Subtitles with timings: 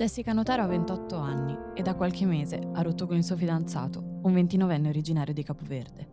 [0.00, 4.20] Jessica Notaro ha 28 anni e da qualche mese ha rotto con il suo fidanzato,
[4.22, 6.08] un 29enne originario di Capoverde.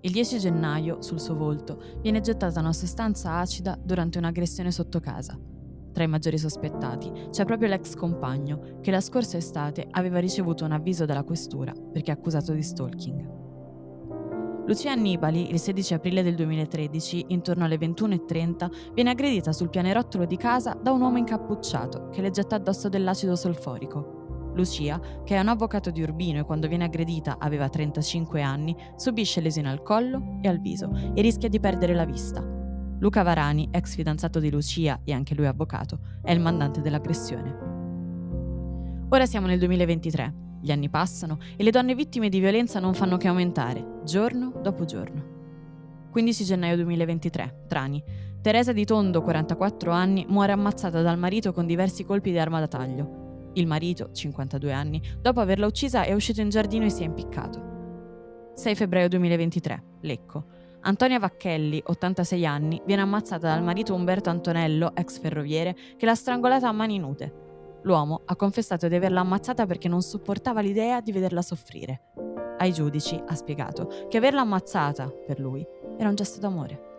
[0.00, 5.38] Il 10 gennaio, sul suo volto, viene gettata una sostanza acida durante un'aggressione sotto casa.
[5.94, 10.72] Tra i maggiori sospettati c'è proprio l'ex compagno, che la scorsa estate aveva ricevuto un
[10.72, 13.41] avviso dalla questura perché accusato di stalking.
[14.64, 20.36] Lucia Annibali, il 16 aprile del 2013, intorno alle 21.30, viene aggredita sul pianerottolo di
[20.36, 24.52] casa da un uomo incappucciato che le getta addosso dell'acido solforico.
[24.54, 29.40] Lucia, che è un avvocato di Urbino e quando viene aggredita aveva 35 anni, subisce
[29.40, 32.40] lesioni al collo e al viso e rischia di perdere la vista.
[33.00, 37.70] Luca Varani, ex fidanzato di Lucia e anche lui avvocato, è il mandante dell'aggressione.
[39.08, 43.16] Ora siamo nel 2023 gli anni passano e le donne vittime di violenza non fanno
[43.16, 45.40] che aumentare, giorno dopo giorno.
[46.12, 48.02] 15 gennaio 2023, Trani.
[48.40, 52.68] Teresa Di Tondo, 44 anni, muore ammazzata dal marito con diversi colpi di arma da
[52.68, 53.50] taglio.
[53.54, 58.52] Il marito, 52 anni, dopo averla uccisa è uscito in giardino e si è impiccato.
[58.54, 60.44] 6 febbraio 2023, Lecco.
[60.82, 66.68] Antonia Vacchelli, 86 anni, viene ammazzata dal marito Umberto Antonello, ex ferroviere, che l'ha strangolata
[66.68, 67.51] a mani nude.
[67.82, 72.02] L'uomo ha confessato di averla ammazzata perché non sopportava l'idea di vederla soffrire.
[72.58, 75.66] Ai giudici ha spiegato che averla ammazzata, per lui,
[75.98, 76.90] era un gesto d'amore.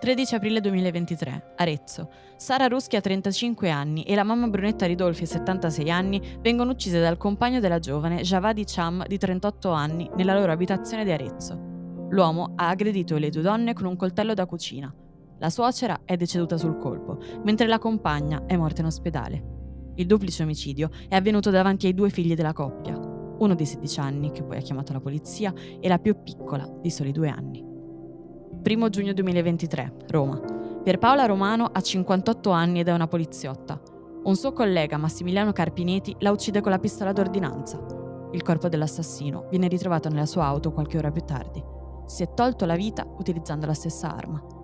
[0.00, 2.08] 13 aprile 2023, Arezzo.
[2.36, 7.16] Sara Ruschi ha 35 anni e la mamma Brunetta Ridolfi, 76 anni, vengono uccise dal
[7.16, 12.06] compagno della giovane Javadi Cham, di 38 anni, nella loro abitazione di Arezzo.
[12.10, 14.94] L'uomo ha aggredito le due donne con un coltello da cucina.
[15.40, 19.57] La suocera è deceduta sul colpo, mentre la compagna è morta in ospedale.
[19.98, 24.30] Il duplice omicidio è avvenuto davanti ai due figli della coppia, uno di 16 anni,
[24.30, 27.60] che poi ha chiamato la polizia, e la più piccola, di soli due anni.
[27.60, 30.40] 1 giugno 2023, Roma.
[30.84, 33.82] Pierpaola Romano ha 58 anni ed è una poliziotta.
[34.22, 37.84] Un suo collega, Massimiliano Carpineti, la uccide con la pistola d'ordinanza.
[38.30, 41.60] Il corpo dell'assassino viene ritrovato nella sua auto qualche ora più tardi.
[42.06, 44.57] Si è tolto la vita utilizzando la stessa arma.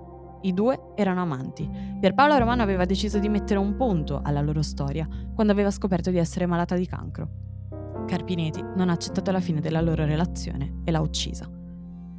[0.45, 1.69] I due erano amanti.
[1.99, 6.19] Pierpaola Romano aveva deciso di mettere un punto alla loro storia quando aveva scoperto di
[6.19, 7.29] essere malata di cancro.
[8.07, 11.49] Carpineti non ha accettato la fine della loro relazione e l'ha uccisa.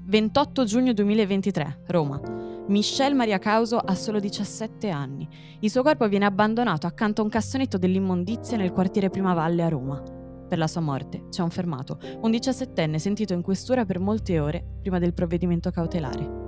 [0.08, 2.20] 28 giugno 2023, Roma.
[2.68, 5.28] Michelle Maria Causo ha solo 17 anni.
[5.60, 10.02] Il suo corpo viene abbandonato accanto a un cassonetto dell'immondizia nel quartiere Primavalle a Roma.
[10.48, 14.78] Per la sua morte c'è un fermato, un diciassettenne sentito in questura per molte ore
[14.82, 16.45] prima del provvedimento cautelare.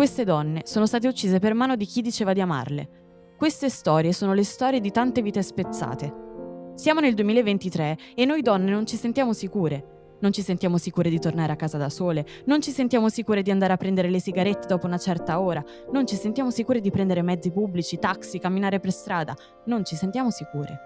[0.00, 3.34] Queste donne sono state uccise per mano di chi diceva di amarle.
[3.36, 6.72] Queste storie sono le storie di tante vite spezzate.
[6.74, 10.16] Siamo nel 2023 e noi donne non ci sentiamo sicure.
[10.20, 13.50] Non ci sentiamo sicure di tornare a casa da sole, non ci sentiamo sicure di
[13.50, 15.62] andare a prendere le sigarette dopo una certa ora,
[15.92, 20.30] non ci sentiamo sicure di prendere mezzi pubblici, taxi, camminare per strada, non ci sentiamo
[20.30, 20.78] sicure.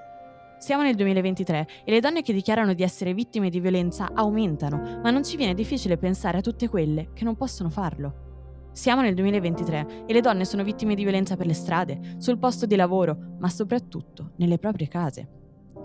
[0.59, 5.13] Siamo nel 2023 e le donne che dichiarano di essere vittime di violenza aumentano, ma
[5.13, 8.34] non ci viene difficile pensare a tutte quelle che non possono farlo.
[8.75, 12.67] Siamo nel 2023 e le donne sono vittime di violenza per le strade, sul posto
[12.67, 15.29] di lavoro, ma soprattutto nelle proprie case.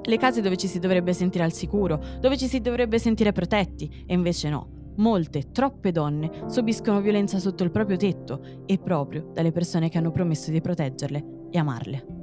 [0.02, 4.04] Le case dove ci si dovrebbe sentire al sicuro, dove ci si dovrebbe sentire protetti,
[4.08, 4.94] e invece no.
[4.96, 10.12] Molte, troppe donne subiscono violenza sotto il proprio tetto e proprio dalle persone che hanno
[10.12, 12.19] promesso di proteggerle e amarle.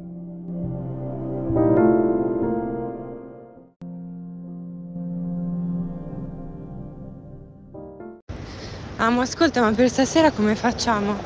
[8.98, 11.18] Amo, ascolta, ma per stasera come facciamo?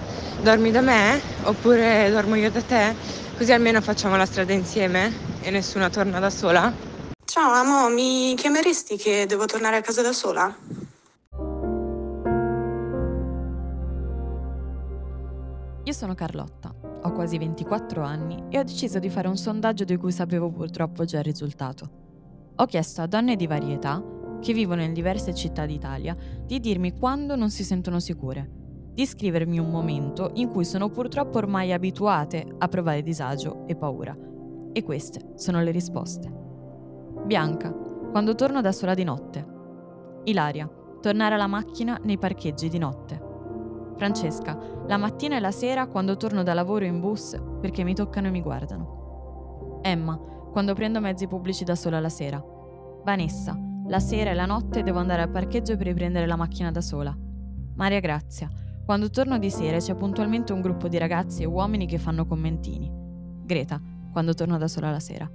[0.42, 1.20] Dormi da me?
[1.44, 2.96] Oppure dormo io da te?
[3.36, 6.72] Così almeno facciamo la strada insieme e nessuna torna da sola?
[7.24, 10.52] Ciao, amo, mi chiameresti che devo tornare a casa da sola?
[15.84, 19.96] Io sono Carlotta, ho quasi 24 anni e ho deciso di fare un sondaggio di
[19.96, 21.88] cui sapevo purtroppo già il risultato.
[22.56, 24.02] Ho chiesto a donne di varie età
[24.40, 28.48] che vivono in diverse città d'Italia, di dirmi quando non si sentono sicure,
[28.92, 34.16] di scrivermi un momento in cui sono purtroppo ormai abituate a provare disagio e paura.
[34.72, 36.30] E queste sono le risposte.
[37.24, 37.70] Bianca,
[38.10, 39.46] quando torno da sola di notte.
[40.24, 40.68] Ilaria,
[41.00, 43.28] tornare alla macchina nei parcheggi di notte.
[43.96, 48.28] Francesca, la mattina e la sera quando torno da lavoro in bus perché mi toccano
[48.28, 49.80] e mi guardano.
[49.82, 50.18] Emma,
[50.50, 52.42] quando prendo mezzi pubblici da sola la sera.
[53.04, 53.58] Vanessa,
[53.90, 57.12] la sera e la notte devo andare al parcheggio per riprendere la macchina da sola.
[57.74, 58.48] Maria Grazia.
[58.84, 62.88] Quando torno di sera c'è puntualmente un gruppo di ragazzi e uomini che fanno commentini.
[63.44, 63.80] Greta.
[64.12, 65.28] Quando torno da sola la sera.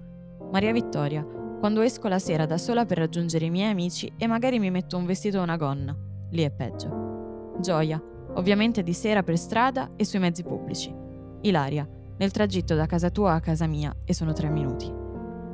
[0.52, 1.22] Maria Vittoria.
[1.60, 4.96] Quando esco la sera da sola per raggiungere i miei amici e magari mi metto
[4.96, 5.94] un vestito o una gonna.
[6.32, 7.56] Lì è peggio.
[7.60, 8.02] Gioia.
[8.36, 10.96] Ovviamente di sera per strada e sui mezzi pubblici.
[11.42, 11.86] Ilaria.
[12.18, 14.90] Nel tragitto da casa tua a casa mia e sono tre minuti.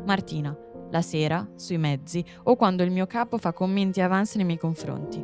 [0.06, 0.56] Martina,
[0.92, 5.24] la sera, sui mezzi o quando il mio capo fa commenti avanzi nei miei confronti.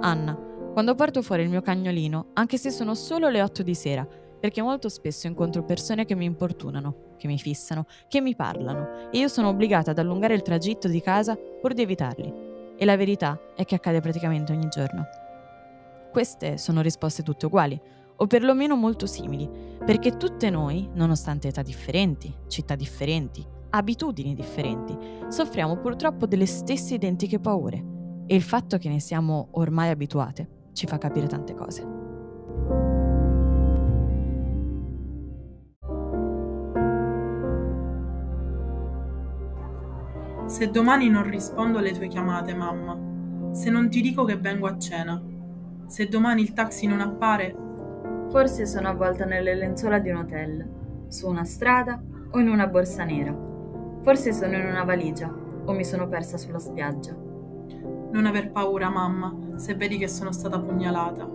[0.00, 0.34] Anna,
[0.72, 4.06] quando porto fuori il mio cagnolino, anche se sono solo le 8 di sera,
[4.40, 9.18] perché molto spesso incontro persone che mi importunano, che mi fissano, che mi parlano e
[9.18, 12.48] io sono obbligata ad allungare il tragitto di casa pur di evitarli.
[12.76, 15.04] E la verità è che accade praticamente ogni giorno.
[16.10, 17.78] Queste sono risposte tutte uguali,
[18.16, 19.48] o perlomeno molto simili,
[19.84, 24.96] perché tutte noi, nonostante età differenti, città differenti, abitudini differenti,
[25.28, 27.84] soffriamo purtroppo delle stesse identiche paure
[28.26, 31.98] e il fatto che ne siamo ormai abituate ci fa capire tante cose.
[40.46, 44.78] Se domani non rispondo alle tue chiamate, mamma, se non ti dico che vengo a
[44.78, 45.22] cena,
[45.86, 47.54] se domani il taxi non appare,
[48.30, 50.68] forse sono avvolta nelle lenzuola di un hotel,
[51.08, 53.49] su una strada o in una borsa nera.
[54.02, 55.32] Forse sono in una valigia
[55.64, 57.14] o mi sono persa sulla spiaggia.
[58.12, 61.28] Non aver paura, mamma, se vedi che sono stata pugnalata.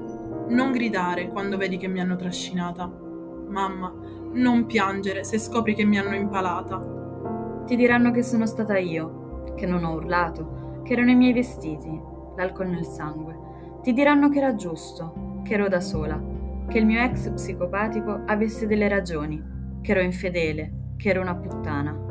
[0.48, 2.88] Non gridare quando vedi che mi hanno trascinata.
[2.88, 3.94] Mamma,
[4.34, 7.64] non piangere se scopri che mi hanno impalata.
[7.66, 12.00] Ti diranno che sono stata io, che non ho urlato, che erano i miei vestiti,
[12.36, 13.38] l'alcol nel sangue.
[13.82, 16.22] Ti diranno che era giusto, che ero da sola,
[16.68, 19.42] che il mio ex psicopatico avesse delle ragioni,
[19.82, 22.05] che ero infedele, che ero una puttana.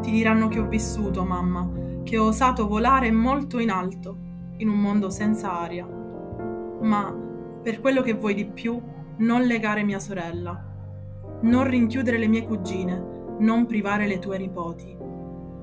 [0.00, 1.68] Ti diranno che ho vissuto, mamma,
[2.02, 4.16] che ho osato volare molto in alto,
[4.56, 5.86] in un mondo senza aria.
[6.80, 7.14] Ma,
[7.62, 8.80] per quello che vuoi di più,
[9.18, 10.64] non legare mia sorella,
[11.40, 14.96] non rinchiudere le mie cugine, non privare le tue nipoti.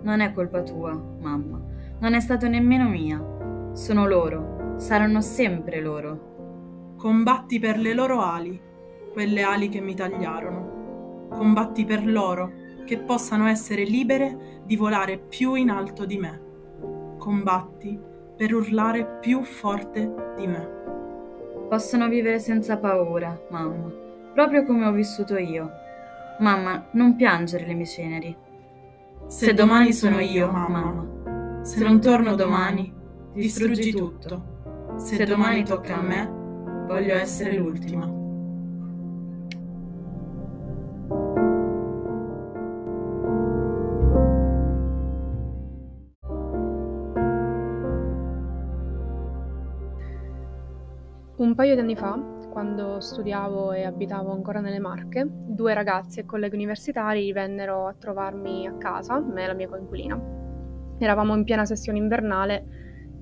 [0.03, 1.61] Non è colpa tua, mamma.
[1.99, 3.71] Non è stato nemmeno mia.
[3.73, 4.75] Sono loro.
[4.77, 6.93] Saranno sempre loro.
[6.97, 8.59] Combatti per le loro ali,
[9.11, 11.27] quelle ali che mi tagliarono.
[11.29, 12.51] Combatti per loro,
[12.85, 16.41] che possano essere libere di volare più in alto di me.
[17.17, 17.99] Combatti
[18.37, 20.73] per urlare più forte di me.
[21.67, 23.91] Possono vivere senza paura, mamma,
[24.33, 25.83] proprio come ho vissuto io
[26.37, 28.35] Mamma, non piangere le mie ceneri.
[29.27, 31.63] Se domani sono io, mamma.
[31.63, 32.93] Se non torno domani,
[33.33, 34.93] distruggi tutto.
[34.97, 36.29] Se domani tocca a me,
[36.87, 38.25] voglio essere l'ultima.
[51.56, 56.25] Un paio di anni fa quando studiavo e abitavo ancora nelle Marche, due ragazzi e
[56.25, 60.22] colleghi universitari vennero a trovarmi a casa, me e la mia coinquilina.
[60.98, 62.66] Eravamo in piena sessione invernale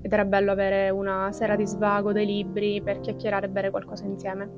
[0.01, 4.05] ed era bello avere una sera di svago dei libri per chiacchierare e bere qualcosa
[4.05, 4.49] insieme.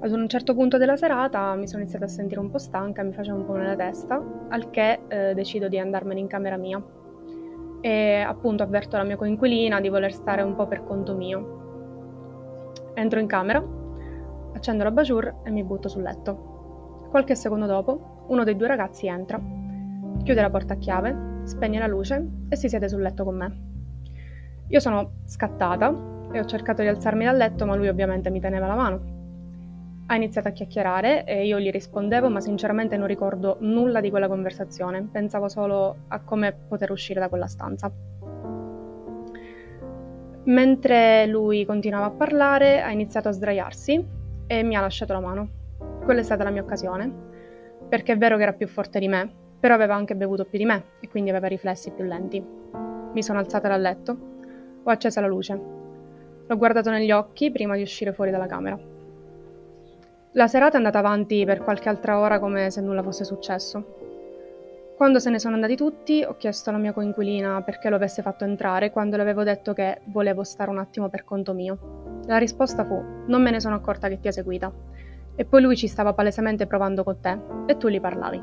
[0.00, 3.12] Ad un certo punto della serata mi sono iniziata a sentire un po' stanca, mi
[3.12, 6.84] faceva un po' nella testa, al che eh, decido di andarmene in camera mia.
[7.80, 11.61] E appunto avverto la mia coinquilina di voler stare un po' per conto mio
[12.94, 13.62] Entro in camera,
[14.54, 17.06] accendo la bajour e mi butto sul letto.
[17.10, 19.40] Qualche secondo dopo, uno dei due ragazzi entra,
[20.22, 23.60] chiude la porta a chiave, spegne la luce e si siede sul letto con me.
[24.68, 25.94] Io sono scattata
[26.32, 29.00] e ho cercato di alzarmi dal letto, ma lui ovviamente mi teneva la mano.
[30.06, 34.28] Ha iniziato a chiacchierare e io gli rispondevo, ma sinceramente non ricordo nulla di quella
[34.28, 37.90] conversazione, pensavo solo a come poter uscire da quella stanza.
[40.44, 44.04] Mentre lui continuava a parlare, ha iniziato a sdraiarsi
[44.46, 45.48] e mi ha lasciato la mano.
[46.04, 47.12] Quella è stata la mia occasione,
[47.88, 49.30] perché è vero che era più forte di me,
[49.60, 52.44] però aveva anche bevuto più di me e quindi aveva riflessi più lenti.
[53.12, 54.16] Mi sono alzata dal letto,
[54.82, 55.60] ho acceso la luce.
[56.44, 58.76] L'ho guardato negli occhi prima di uscire fuori dalla camera.
[60.32, 64.01] La serata è andata avanti per qualche altra ora come se nulla fosse successo.
[65.02, 68.44] Quando se ne sono andati tutti, ho chiesto alla mia coinquilina perché lo avesse fatto
[68.44, 72.20] entrare quando le avevo detto che volevo stare un attimo per conto mio.
[72.26, 74.72] La risposta fu: Non me ne sono accorta che ti ha seguita.
[75.34, 78.42] E poi lui ci stava palesemente provando con te e tu gli parlavi.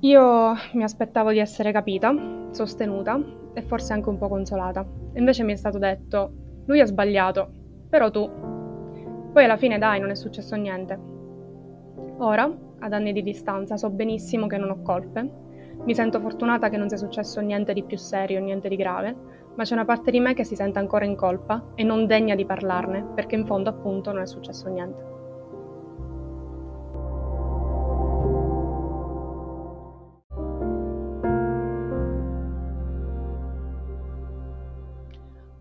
[0.00, 2.12] Io mi aspettavo di essere capita,
[2.50, 3.20] sostenuta
[3.54, 4.84] e forse anche un po' consolata.
[5.14, 6.32] Invece mi è stato detto:
[6.64, 7.52] Lui ha sbagliato,
[7.88, 8.28] però tu.
[9.32, 10.98] Poi alla fine, dai, non è successo niente.
[12.18, 15.30] Ora ad anni di distanza, so benissimo che non ho colpe.
[15.84, 19.16] Mi sento fortunata che non sia successo niente di più serio, niente di grave,
[19.54, 22.34] ma c'è una parte di me che si sente ancora in colpa e non degna
[22.34, 25.10] di parlarne, perché in fondo appunto non è successo niente.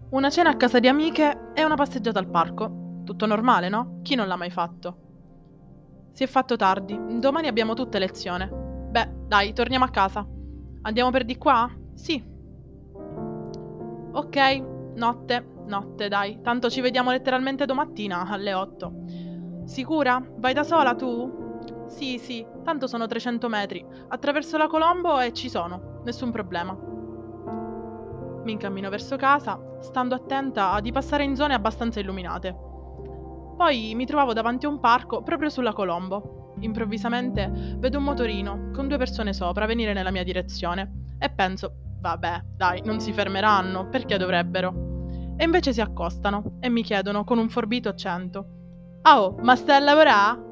[0.10, 3.02] Una cena a casa di amiche e una passeggiata al parco.
[3.06, 4.00] Tutto normale, no?
[4.02, 5.11] Chi non l'ha mai fatto?
[6.12, 8.50] Si è fatto tardi, domani abbiamo tutte lezione.
[8.52, 10.28] Beh, dai, torniamo a casa.
[10.82, 11.70] Andiamo per di qua?
[11.94, 12.22] Sì.
[14.14, 14.64] Ok,
[14.96, 16.42] notte, notte, dai.
[16.42, 18.94] Tanto ci vediamo letteralmente domattina alle 8.
[19.64, 20.22] Sicura?
[20.38, 21.40] Vai da sola tu?
[21.88, 23.86] Sì, sì, tanto sono 300 metri.
[24.10, 26.78] Attraverso la Colombo e ci sono, nessun problema.
[28.44, 32.71] Mi incammino verso casa, stando attenta di passare in zone abbastanza illuminate.
[33.56, 36.54] Poi mi trovavo davanti a un parco proprio sulla Colombo.
[36.60, 42.44] Improvvisamente vedo un motorino con due persone sopra venire nella mia direzione e penso, vabbè,
[42.56, 45.34] dai, non si fermeranno, perché dovrebbero?
[45.38, 48.46] E invece si accostano e mi chiedono con un forbito accento:
[49.04, 50.50] oh, ma stai a lavorare?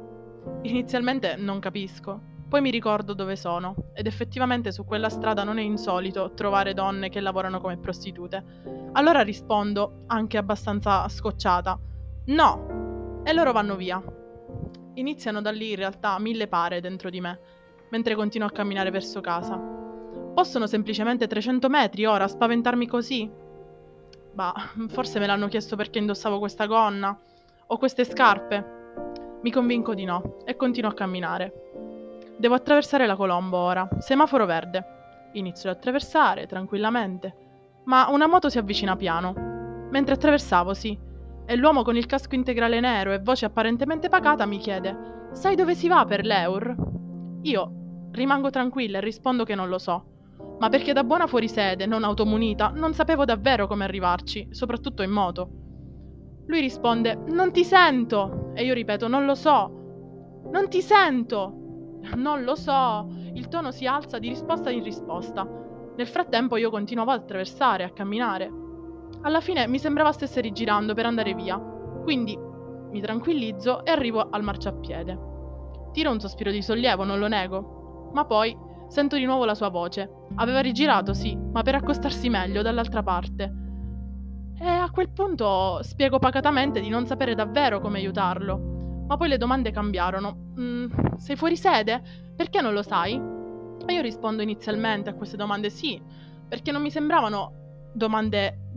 [0.63, 5.61] Inizialmente non capisco, poi mi ricordo dove sono ed effettivamente su quella strada non è
[5.61, 8.43] insolito trovare donne che lavorano come prostitute.
[8.93, 11.77] Allora rispondo, anche abbastanza scocciata,
[12.27, 12.88] no!
[13.29, 14.01] E loro vanno via.
[14.95, 17.39] Iniziano da lì in realtà mille pare dentro di me,
[17.89, 19.55] mentre continuo a camminare verso casa.
[20.33, 23.29] Possono semplicemente 300 metri ora spaventarmi così?
[24.33, 27.15] Bah, forse me l'hanno chiesto perché indossavo questa gonna
[27.67, 28.65] o queste scarpe.
[29.43, 31.53] Mi convinco di no e continuo a camminare.
[32.35, 34.83] Devo attraversare la Colombo ora, semaforo verde.
[35.33, 37.35] Inizio ad attraversare tranquillamente,
[37.83, 39.35] ma una moto si avvicina piano.
[39.91, 40.97] Mentre attraversavo, sì,
[41.49, 45.73] e l'uomo con il casco integrale nero e voce apparentemente pacata mi chiede: Sai dove
[45.73, 46.75] si va per l'Eur?
[47.41, 47.71] Io
[48.11, 50.05] rimango tranquilla e rispondo che non lo so.
[50.59, 55.49] Ma perché da buona fuorisede, non automunita, non sapevo davvero come arrivarci, soprattutto in moto.
[56.45, 58.51] Lui risponde: Non ti sento!
[58.53, 60.43] E io ripeto: Non lo so!
[60.51, 61.55] Non ti sento!
[62.15, 63.09] Non lo so!
[63.33, 65.47] Il tono si alza di risposta in risposta.
[65.95, 68.67] Nel frattempo io continuavo ad attraversare, a camminare.
[69.21, 71.57] Alla fine mi sembrava stesse rigirando per andare via.
[71.57, 75.27] Quindi mi tranquillizzo e arrivo al marciapiede.
[75.91, 78.11] Tiro un sospiro di sollievo, non lo nego.
[78.13, 78.57] Ma poi
[78.87, 80.09] sento di nuovo la sua voce.
[80.35, 83.53] Aveva rigirato, sì, ma per accostarsi meglio dall'altra parte.
[84.57, 89.03] E a quel punto spiego pacatamente di non sapere davvero come aiutarlo.
[89.07, 90.53] Ma poi le domande cambiarono.
[90.59, 90.85] Mm,
[91.17, 92.01] sei fuori sede?
[92.35, 93.15] Perché non lo sai?
[93.85, 96.01] E io rispondo inizialmente a queste domande sì,
[96.47, 97.53] perché non mi sembravano
[97.93, 98.69] domande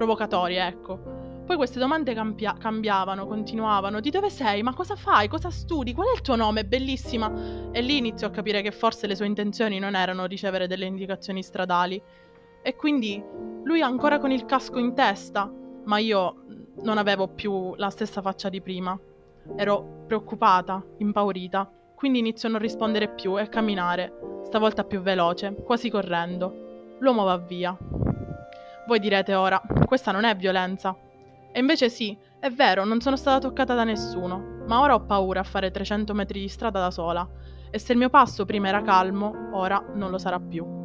[0.00, 0.98] provocatorie, ecco.
[1.44, 4.00] Poi queste domande cambia- cambiavano, continuavano.
[4.00, 4.62] Di dove sei?
[4.62, 5.28] Ma cosa fai?
[5.28, 5.92] Cosa studi?
[5.92, 6.64] Qual è il tuo nome?
[6.64, 7.30] Bellissima.
[7.70, 11.42] E lì inizio a capire che forse le sue intenzioni non erano ricevere delle indicazioni
[11.42, 12.00] stradali,
[12.62, 13.22] e quindi
[13.62, 15.52] lui ancora con il casco in testa,
[15.84, 16.44] ma io
[16.82, 18.98] non avevo più la stessa faccia di prima.
[19.54, 25.54] Ero preoccupata, impaurita, quindi inizio a non rispondere più e a camminare, stavolta più veloce,
[25.56, 26.96] quasi correndo.
[27.00, 27.76] L'uomo va via.
[28.86, 30.96] Voi direte ora, questa non è violenza.
[31.52, 35.40] E invece sì, è vero, non sono stata toccata da nessuno, ma ora ho paura
[35.40, 37.28] a fare 300 metri di strada da sola.
[37.70, 40.78] E se il mio passo prima era calmo, ora non lo sarà più.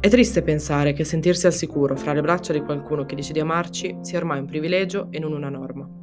[0.00, 3.40] È triste pensare che sentirsi al sicuro fra le braccia di qualcuno che dice di
[3.40, 5.99] amarci sia ormai un privilegio e non una norma.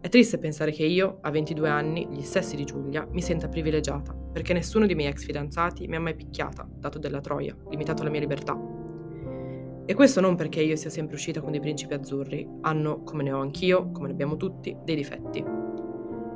[0.00, 4.14] È triste pensare che io, a 22 anni, gli stessi di Giulia, mi senta privilegiata,
[4.14, 8.08] perché nessuno dei miei ex fidanzati mi ha mai picchiata, dato della troia, limitato la
[8.08, 8.58] mia libertà.
[9.84, 13.32] E questo non perché io sia sempre uscita con dei principi azzurri, hanno, come ne
[13.32, 15.44] ho anch'io, come ne abbiamo tutti, dei difetti.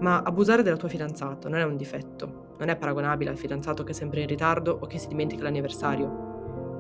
[0.01, 3.93] Ma abusare della tua fidanzata non è un difetto, non è paragonabile al fidanzato che
[3.93, 6.35] è sempre in ritardo o che si dimentica l'anniversario,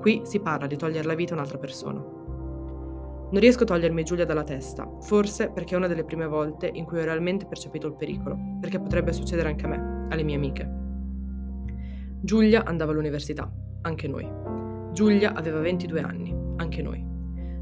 [0.04, 1.98] Qui si parla di togliere la vita a un'altra persona.
[3.34, 6.84] Non riesco a togliermi Giulia dalla testa, forse perché è una delle prime volte in
[6.84, 10.70] cui ho realmente percepito il pericolo, perché potrebbe succedere anche a me, alle mie amiche.
[12.20, 14.30] Giulia andava all'università, anche noi.
[14.92, 17.04] Giulia aveva 22 anni, anche noi.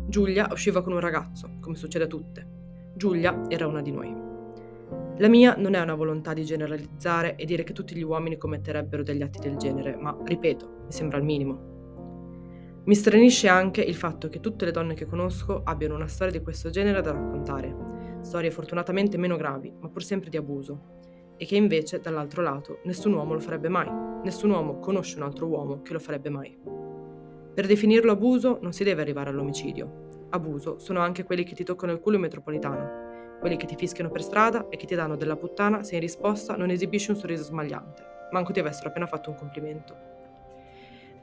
[0.09, 2.47] Giulia usciva con un ragazzo, come succede a tutte.
[2.95, 4.15] Giulia era una di noi.
[5.17, 9.03] La mia non è una volontà di generalizzare e dire che tutti gli uomini commetterebbero
[9.03, 11.72] degli atti del genere, ma ripeto, mi sembra il minimo.
[12.85, 16.43] Mi stranisce anche il fatto che tutte le donne che conosco abbiano una storia di
[16.43, 17.73] questo genere da raccontare,
[18.23, 23.13] storie fortunatamente meno gravi, ma pur sempre di abuso, e che invece, dall'altro lato, nessun
[23.13, 23.89] uomo lo farebbe mai,
[24.25, 26.59] nessun uomo conosce un altro uomo che lo farebbe mai.
[27.55, 30.27] Per definirlo abuso non si deve arrivare all'omicidio.
[30.31, 34.11] Abuso sono anche quelli che ti toccano il culo in metropolitana, quelli che ti fischiano
[34.11, 37.45] per strada e che ti danno della puttana se in risposta non esibisci un sorriso
[37.45, 40.12] smagliante, manco ti avessero appena fatto un complimento.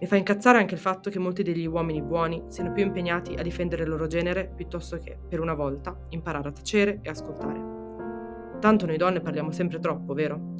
[0.01, 3.41] Mi fa incazzare anche il fatto che molti degli uomini buoni siano più impegnati a
[3.41, 8.57] difendere il loro genere piuttosto che, per una volta, imparare a tacere e ascoltare.
[8.61, 10.55] Tanto noi donne parliamo sempre troppo, vero?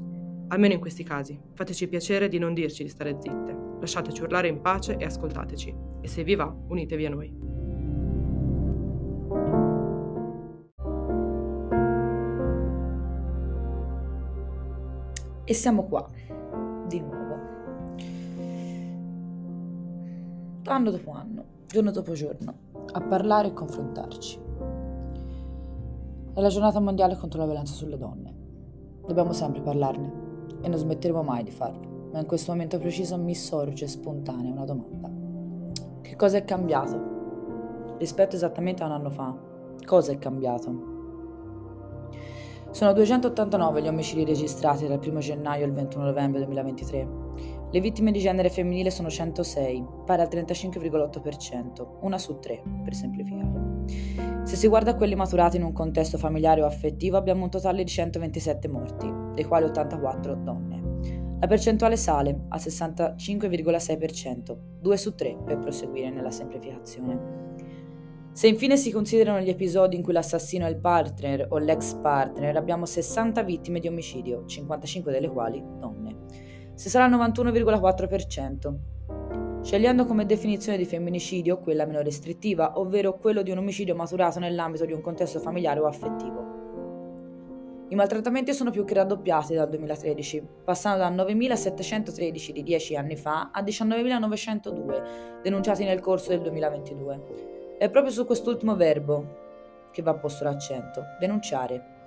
[0.50, 3.58] Almeno in questi casi, fateci piacere di non dirci di stare zitte.
[3.80, 5.76] Lasciateci urlare in pace e ascoltateci.
[6.02, 7.34] E se vi va, unitevi a noi.
[15.46, 16.06] E siamo qua,
[16.88, 17.19] di nuovo.
[20.70, 22.54] Anno dopo anno, giorno dopo giorno,
[22.92, 24.40] a parlare e confrontarci.
[26.32, 28.32] È la giornata mondiale contro la violenza sulle donne.
[29.04, 30.12] Dobbiamo sempre parlarne
[30.62, 32.10] e non smetteremo mai di farlo.
[32.12, 35.10] Ma in questo momento preciso mi sorge spontanea una domanda.
[36.02, 37.96] Che cosa è cambiato?
[37.98, 39.36] Rispetto esattamente a un anno fa,
[39.84, 40.98] cosa è cambiato?
[42.70, 47.19] Sono 289 gli omicidi registrati dal 1 gennaio al 21 novembre 2023.
[47.72, 53.86] Le vittime di genere femminile sono 106, pari al 35,8%, una su tre, per semplificare.
[54.44, 57.90] Se si guarda quelli maturati in un contesto familiare o affettivo, abbiamo un totale di
[57.92, 61.38] 127 morti, dei quali 84 donne.
[61.40, 67.46] La percentuale sale al 65,6%, 2 su 3 per proseguire nella semplificazione.
[68.32, 72.58] Se infine si considerano gli episodi in cui l'assassino è il partner o l'ex partner,
[72.58, 76.49] abbiamo 60 vittime di omicidio, 55 delle quali donne.
[76.80, 79.62] Se sarà il 91,4%.
[79.62, 84.86] Scegliendo come definizione di femminicidio quella meno restrittiva, ovvero quello di un omicidio maturato nell'ambito
[84.86, 87.88] di un contesto familiare o affettivo.
[87.90, 93.50] I maltrattamenti sono più che raddoppiati dal 2013, passando da 9.713 di 10 anni fa
[93.52, 100.46] a 19.902 denunciati nel corso del 2022 è proprio su quest'ultimo verbo che va posto
[100.46, 101.99] l'accento, denunciare.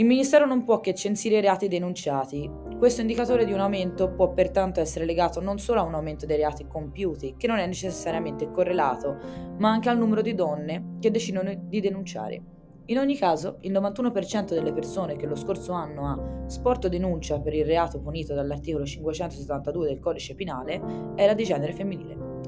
[0.00, 2.50] Il Ministero non può che censire i reati denunciati.
[2.78, 6.38] Questo indicatore di un aumento può pertanto essere legato non solo a un aumento dei
[6.38, 9.18] reati compiuti, che non è necessariamente correlato,
[9.58, 12.42] ma anche al numero di donne che decidono di denunciare.
[12.86, 17.52] In ogni caso, il 91% delle persone che lo scorso anno ha sporto denuncia per
[17.52, 20.80] il reato punito dall'articolo 572 del codice penale
[21.14, 22.39] era di genere femminile.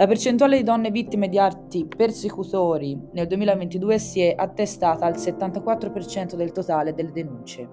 [0.00, 6.36] La percentuale di donne vittime di atti persecutori nel 2022 si è attestata al 74%
[6.36, 7.68] del totale delle denunce.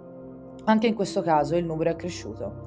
[0.66, 2.66] Anche in questo caso il numero è cresciuto.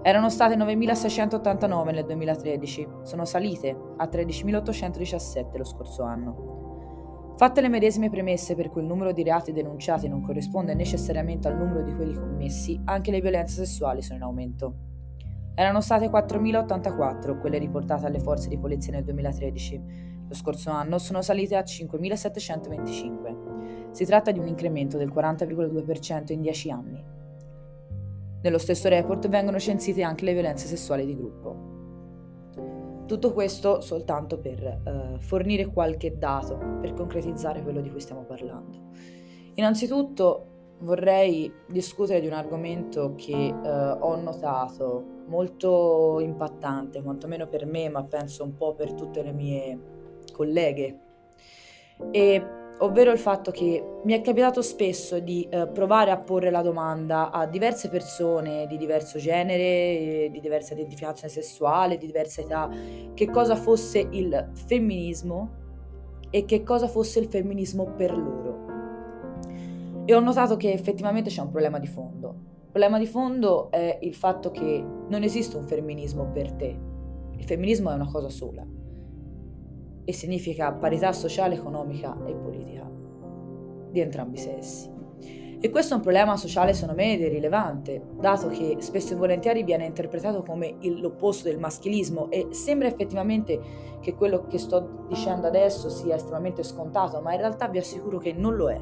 [0.00, 7.34] Erano state 9.689 nel 2013, sono salite a 13.817 lo scorso anno.
[7.36, 11.58] Fatte le medesime premesse per cui il numero di reati denunciati non corrisponde necessariamente al
[11.58, 14.93] numero di quelli commessi, anche le violenze sessuali sono in aumento.
[15.56, 19.80] Erano state 4.084 quelle riportate alle forze di polizia nel 2013.
[20.26, 23.92] Lo scorso anno sono salite a 5.725.
[23.92, 27.04] Si tratta di un incremento del 40,2% in 10 anni.
[28.42, 31.70] Nello stesso report vengono censite anche le violenze sessuali di gruppo.
[33.06, 38.90] Tutto questo soltanto per eh, fornire qualche dato, per concretizzare quello di cui stiamo parlando.
[39.54, 40.46] Innanzitutto
[40.80, 48.04] vorrei discutere di un argomento che eh, ho notato molto impattante, quantomeno per me, ma
[48.04, 49.78] penso un po' per tutte le mie
[50.32, 50.98] colleghe.
[52.10, 52.46] E,
[52.78, 57.30] ovvero il fatto che mi è capitato spesso di eh, provare a porre la domanda
[57.30, 62.68] a diverse persone di diverso genere, di diversa identificazione sessuale, di diversa età,
[63.14, 65.62] che cosa fosse il femminismo
[66.30, 68.62] e che cosa fosse il femminismo per loro.
[70.04, 72.43] E ho notato che effettivamente c'è un problema di fondo
[72.74, 76.76] il problema di fondo è il fatto che non esiste un femminismo per te.
[77.36, 78.66] Il femminismo è una cosa sola
[80.04, 82.90] e significa parità sociale, economica e politica
[83.92, 84.90] di entrambi i sessi.
[85.60, 89.86] E questo è un problema sociale secondo me rilevante, dato che spesso e volentieri viene
[89.86, 93.60] interpretato come l'opposto del maschilismo e sembra effettivamente
[94.00, 98.32] che quello che sto dicendo adesso sia estremamente scontato, ma in realtà vi assicuro che
[98.32, 98.80] non lo è,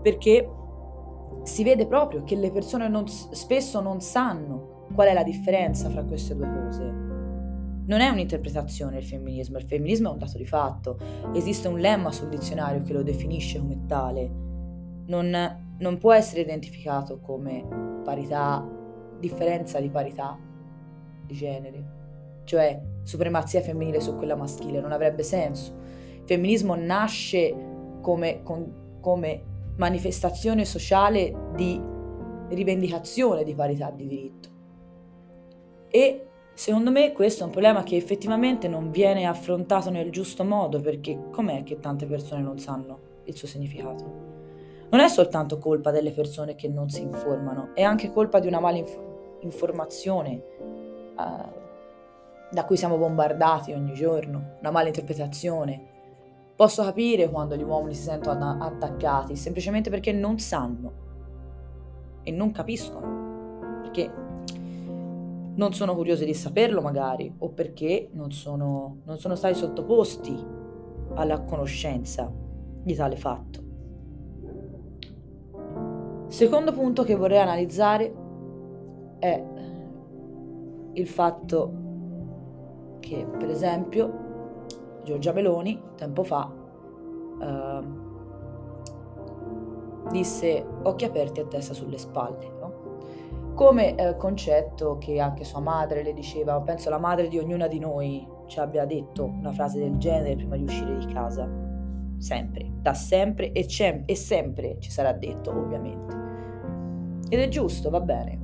[0.00, 0.48] perché
[1.42, 6.04] si vede proprio che le persone non, spesso non sanno qual è la differenza fra
[6.04, 7.10] queste due cose.
[7.84, 10.98] Non è un'interpretazione il femminismo, il femminismo è un dato di fatto,
[11.32, 14.30] esiste un lemma sul dizionario che lo definisce come tale,
[15.06, 17.64] non, non può essere identificato come
[18.04, 18.64] parità,
[19.18, 20.38] differenza di parità
[21.26, 21.84] di genere,
[22.44, 25.74] cioè supremazia femminile su quella maschile, non avrebbe senso.
[26.20, 27.54] Il femminismo nasce
[28.00, 31.80] come, con, come manifestazione sociale di
[32.48, 34.48] rivendicazione di parità di diritto.
[35.88, 40.80] E secondo me questo è un problema che effettivamente non viene affrontato nel giusto modo
[40.80, 44.30] perché com'è che tante persone non sanno il suo significato?
[44.90, 48.60] Non è soltanto colpa delle persone che non si informano, è anche colpa di una
[48.60, 49.00] mala inf-
[49.40, 50.42] informazione
[51.16, 51.60] uh,
[52.50, 55.91] da cui siamo bombardati ogni giorno, una mala interpretazione,
[56.62, 60.92] Posso capire quando gli uomini si sentono attaccati, semplicemente perché non sanno
[62.22, 63.80] e non capiscono.
[63.82, 64.08] perché
[65.56, 70.40] non sono curiosi di saperlo magari o perché non sono, non sono stati sottoposti
[71.14, 72.32] alla conoscenza
[72.84, 73.60] di tale fatto.
[76.28, 78.14] Secondo punto che vorrei analizzare
[79.18, 79.44] è
[80.92, 81.72] il fatto
[83.00, 84.21] che, per esempio,
[85.02, 86.50] Giorgia Meloni tempo fa
[87.38, 88.00] uh,
[90.10, 92.82] disse occhi aperti e testa sulle spalle, no?
[93.54, 97.78] come eh, concetto che anche sua madre le diceva, penso la madre di ognuna di
[97.78, 101.48] noi ci abbia detto una frase del genere prima di uscire di casa,
[102.18, 103.66] sempre, da sempre e,
[104.06, 106.20] e sempre ci sarà detto ovviamente.
[107.28, 108.40] Ed è giusto, va bene.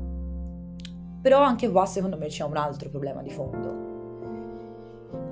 [1.21, 3.87] Però anche qua secondo me c'è un altro problema di fondo.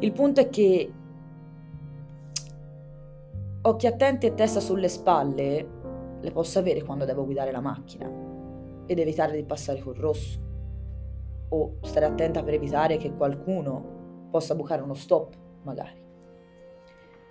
[0.00, 0.92] Il punto è che
[3.66, 5.68] occhi attenti e testa sulle spalle
[6.20, 8.08] le posso avere quando devo guidare la macchina
[8.86, 10.40] ed evitare di passare col rosso
[11.48, 16.04] o stare attenta per evitare che qualcuno possa bucare uno stop magari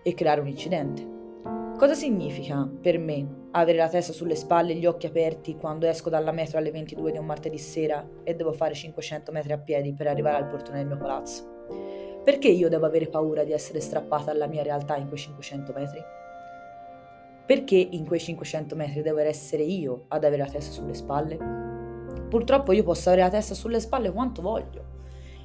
[0.03, 1.13] e creare un incidente.
[1.77, 6.09] Cosa significa per me avere la testa sulle spalle e gli occhi aperti quando esco
[6.09, 9.93] dalla metro alle 22 di un martedì sera e devo fare 500 metri a piedi
[9.93, 11.63] per arrivare al portone del mio palazzo?
[12.23, 16.23] Perché io devo avere paura di essere strappata alla mia realtà in quei 500 metri?
[17.45, 21.37] Perché in quei 500 metri devo essere io ad avere la testa sulle spalle?
[22.27, 24.83] Purtroppo io posso avere la testa sulle spalle quanto voglio,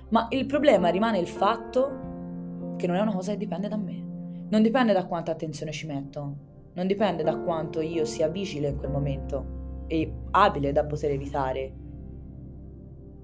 [0.08, 4.08] ma il problema rimane il fatto che non è una cosa che dipende da me.
[4.48, 6.36] Non dipende da quanta attenzione ci metto,
[6.72, 11.72] non dipende da quanto io sia vigile in quel momento e abile da poter evitare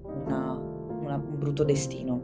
[0.03, 2.21] una, una, un brutto destino.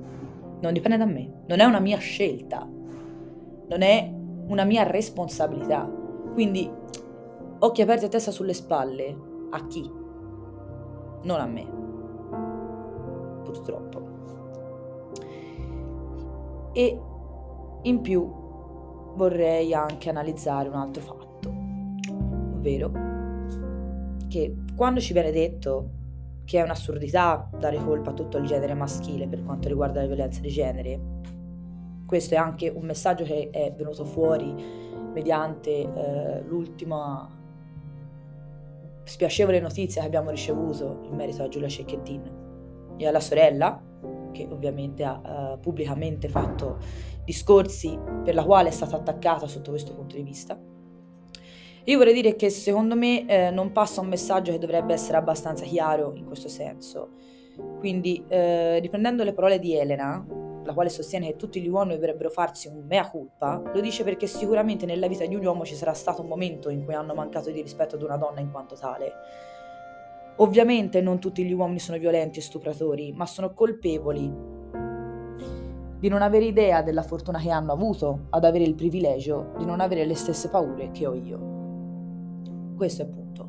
[0.62, 4.14] Non dipende da me, non è una mia scelta, non è
[4.48, 6.02] una mia responsabilità.
[6.34, 6.70] Quindi
[7.60, 9.16] occhi aperti e testa sulle spalle.
[9.52, 9.90] A chi?
[11.24, 11.82] Non a me.
[13.44, 14.02] Purtroppo.
[16.74, 17.00] E
[17.84, 18.42] in più
[19.16, 21.50] vorrei anche analizzare un altro fatto,
[22.56, 22.92] ovvero
[24.28, 25.90] che quando ci viene detto
[26.46, 30.42] che è un'assurdità dare colpa a tutto il genere maschile per quanto riguarda la violenza
[30.42, 31.00] di genere,
[32.08, 34.56] questo è anche un messaggio che è venuto fuori
[35.14, 37.30] mediante eh, l'ultima
[39.04, 42.32] spiacevole notizia che abbiamo ricevuto in merito a Giulia Cecchettin
[42.98, 43.82] e alla sorella,
[44.32, 46.78] che ovviamente ha uh, pubblicamente fatto
[47.24, 50.60] discorsi per la quale è stata attaccata sotto questo punto di vista.
[51.86, 55.66] Io vorrei dire che secondo me eh, non passa un messaggio che dovrebbe essere abbastanza
[55.66, 57.10] chiaro in questo senso.
[57.78, 60.26] Quindi, eh, riprendendo le parole di Elena,
[60.66, 64.28] la quale sostiene che tutti gli uomini dovrebbero farsi un mea culpa, lo dice perché
[64.28, 67.52] sicuramente nella vita di un uomo ci sarà stato un momento in cui hanno mancato
[67.52, 69.12] di rispetto ad una donna in quanto tale.
[70.38, 74.52] Ovviamente non tutti gli uomini sono violenti e stupratori, ma sono colpevoli
[76.00, 79.80] di non avere idea della fortuna che hanno avuto ad avere il privilegio di non
[79.80, 82.72] avere le stesse paure che ho io.
[82.76, 83.48] Questo è il punto.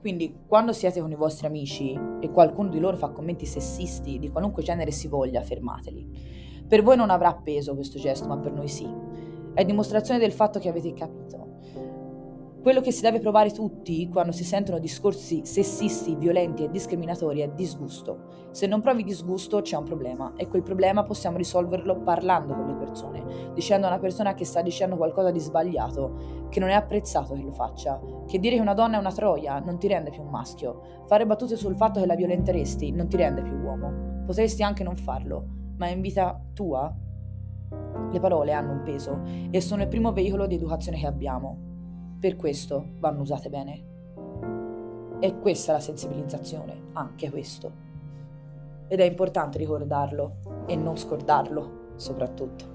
[0.00, 4.30] Quindi quando siete con i vostri amici e qualcuno di loro fa commenti sessisti di
[4.30, 8.68] qualunque genere si voglia, fermateli per voi non avrà peso questo gesto, ma per noi
[8.68, 8.88] sì.
[9.54, 11.46] È dimostrazione del fatto che avete capito.
[12.66, 17.48] Quello che si deve provare tutti quando si sentono discorsi sessisti, violenti e discriminatori è
[17.48, 18.48] disgusto.
[18.50, 22.74] Se non provi disgusto c'è un problema e quel problema possiamo risolverlo parlando con le
[22.74, 23.22] persone,
[23.54, 27.42] dicendo a una persona che sta dicendo qualcosa di sbagliato, che non è apprezzato che
[27.42, 30.30] lo faccia, che dire che una donna è una troia non ti rende più un
[30.30, 34.24] maschio, fare battute sul fatto che la violenteresti non ti rende più uomo.
[34.26, 36.94] Potresti anche non farlo, ma in vita tua
[38.10, 41.56] le parole hanno un peso e sono il primo veicolo di educazione che abbiamo.
[42.18, 43.84] Per questo vanno usate bene.
[45.18, 47.84] E questa è la sensibilizzazione, anche questo.
[48.88, 50.36] Ed è importante ricordarlo
[50.66, 52.74] e non scordarlo, soprattutto.